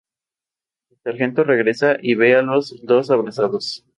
[0.89, 3.85] El sargento regresa, y ve a los dos abrazados.